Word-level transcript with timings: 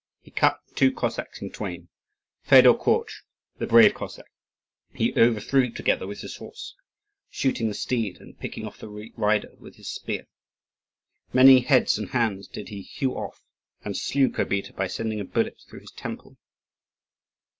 He 0.23 0.31
cut 0.31 0.59
two 0.73 0.91
Cossacks 0.91 1.43
in 1.43 1.51
twain. 1.51 1.87
Fedor 2.41 2.73
Korzh, 2.73 3.21
the 3.59 3.67
brave 3.67 3.93
Cossack, 3.93 4.25
he 4.95 5.13
overthrew 5.15 5.69
together 5.69 6.07
with 6.07 6.21
his 6.21 6.37
horse, 6.37 6.73
shooting 7.29 7.67
the 7.67 7.75
steed 7.75 8.17
and 8.19 8.35
picking 8.39 8.65
off 8.65 8.79
the 8.79 8.89
rider 9.15 9.51
with 9.59 9.75
his 9.75 9.89
spear. 9.93 10.25
Many 11.33 11.59
heads 11.59 11.99
and 11.99 12.09
hands 12.09 12.47
did 12.47 12.69
he 12.69 12.81
hew 12.81 13.11
off; 13.11 13.43
and 13.85 13.95
slew 13.95 14.29
Kobita 14.29 14.73
by 14.75 14.87
sending 14.87 15.19
a 15.19 15.23
bullet 15.23 15.59
through 15.69 15.81
his 15.81 15.91
temple. 15.91 16.37